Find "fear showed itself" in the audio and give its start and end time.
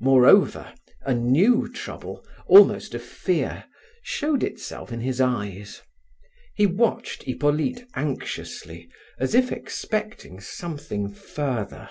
2.98-4.90